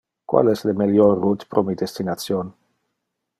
[0.31, 2.51] Qual es le melior route pro mi destination?